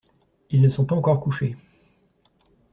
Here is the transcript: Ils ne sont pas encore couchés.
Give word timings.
Ils 0.49 0.63
ne 0.63 0.69
sont 0.69 0.85
pas 0.85 0.95
encore 0.95 1.19
couchés. 1.19 1.55